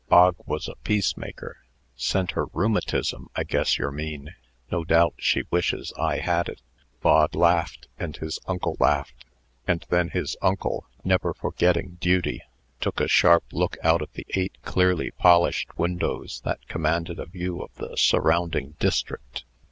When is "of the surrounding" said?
17.61-18.71